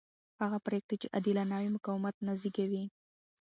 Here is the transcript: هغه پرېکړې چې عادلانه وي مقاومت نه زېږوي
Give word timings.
هغه 0.41 0.57
پرېکړې 0.65 0.95
چې 1.01 1.11
عادلانه 1.15 1.55
وي 1.61 1.69
مقاومت 1.75 2.15
نه 2.27 2.33
زېږوي 2.41 2.83